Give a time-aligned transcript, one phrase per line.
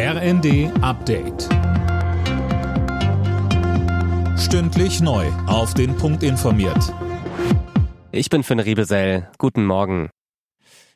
[0.00, 1.48] RND Update.
[4.38, 5.26] Stündlich neu.
[5.48, 6.94] Auf den Punkt informiert.
[8.12, 9.28] Ich bin Finn Riebesell.
[9.38, 10.10] Guten Morgen.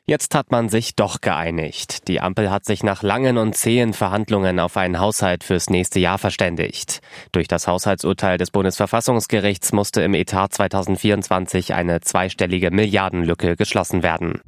[0.05, 2.07] Jetzt hat man sich doch geeinigt.
[2.07, 6.17] Die Ampel hat sich nach langen und zähen Verhandlungen auf einen Haushalt fürs nächste Jahr
[6.17, 7.01] verständigt.
[7.33, 14.39] Durch das Haushaltsurteil des Bundesverfassungsgerichts musste im Etat 2024 eine zweistellige Milliardenlücke geschlossen werden.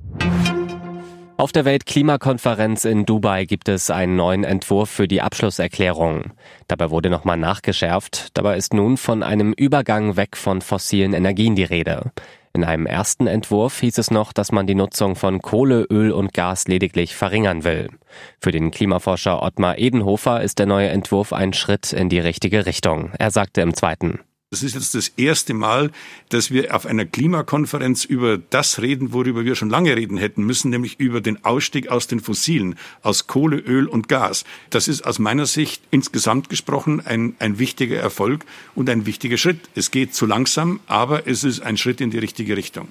[1.38, 6.32] Auf der Weltklimakonferenz in Dubai gibt es einen neuen Entwurf für die Abschlusserklärung.
[6.70, 8.30] Dabei wurde nochmal nachgeschärft.
[8.38, 12.14] Dabei ist nun von einem Übergang weg von fossilen Energien die Rede.
[12.54, 16.34] In einem ersten Entwurf hieß es noch, dass man die Nutzung von Kohle, Öl und
[16.34, 17.90] Gas lediglich verringern will.
[18.40, 23.12] Für den Klimaforscher Ottmar Edenhofer ist der neue Entwurf ein Schritt in die richtige Richtung.
[23.20, 24.22] Er sagte im zweiten.
[24.56, 25.92] Das ist jetzt das erste Mal,
[26.30, 30.70] dass wir auf einer Klimakonferenz über das reden, worüber wir schon lange reden hätten müssen,
[30.70, 34.46] nämlich über den Ausstieg aus den Fossilen, aus Kohle, Öl und Gas.
[34.70, 38.46] Das ist aus meiner Sicht insgesamt gesprochen ein, ein wichtiger Erfolg
[38.76, 39.60] und ein wichtiger Schritt.
[39.76, 42.88] Es geht zu langsam, aber es ist ein Schritt in die richtige Richtung.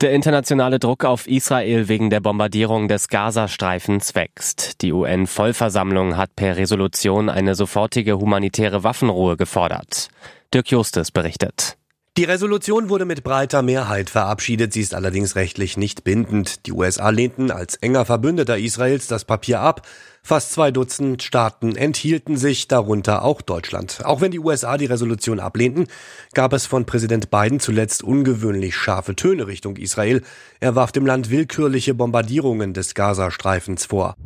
[0.00, 4.80] Der internationale Druck auf Israel wegen der Bombardierung des Gazastreifens wächst.
[4.82, 10.08] Die UN-Vollversammlung hat per Resolution eine sofortige humanitäre Waffenruhe gefordert.
[10.54, 11.77] Dirk Justus berichtet.
[12.18, 16.66] Die Resolution wurde mit breiter Mehrheit verabschiedet, sie ist allerdings rechtlich nicht bindend.
[16.66, 19.86] Die USA lehnten als enger Verbündeter Israels das Papier ab.
[20.24, 24.04] Fast zwei Dutzend Staaten enthielten sich, darunter auch Deutschland.
[24.04, 25.86] Auch wenn die USA die Resolution ablehnten,
[26.34, 30.22] gab es von Präsident Biden zuletzt ungewöhnlich scharfe Töne Richtung Israel.
[30.58, 34.16] Er warf dem Land willkürliche Bombardierungen des Gazastreifens vor.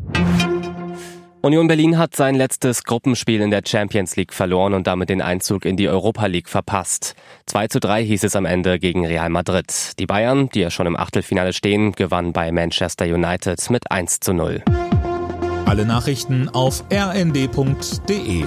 [1.44, 5.64] Union Berlin hat sein letztes Gruppenspiel in der Champions League verloren und damit den Einzug
[5.64, 7.16] in die Europa League verpasst.
[7.46, 9.98] 2 zu 3 hieß es am Ende gegen Real Madrid.
[9.98, 14.32] Die Bayern, die ja schon im Achtelfinale stehen, gewannen bei Manchester United mit 1 zu
[14.34, 14.62] 0.
[15.66, 18.44] Alle Nachrichten auf rnd.de